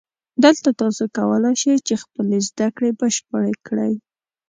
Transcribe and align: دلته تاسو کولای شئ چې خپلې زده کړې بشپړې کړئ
دلته 0.43 0.69
تاسو 0.81 1.03
کولای 1.17 1.55
شئ 1.61 1.75
چې 1.87 1.93
خپلې 2.03 2.37
زده 2.47 2.67
کړې 2.75 2.91
بشپړې 2.99 3.53
کړئ 3.67 3.93